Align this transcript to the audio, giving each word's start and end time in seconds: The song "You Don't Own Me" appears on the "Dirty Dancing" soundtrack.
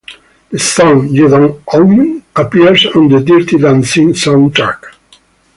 The 0.49 0.57
song 0.57 1.09
"You 1.09 1.27
Don't 1.27 1.61
Own 1.71 1.95
Me" 2.15 2.23
appears 2.35 2.87
on 2.87 3.07
the 3.09 3.19
"Dirty 3.19 3.59
Dancing" 3.59 4.13
soundtrack. 4.13 4.95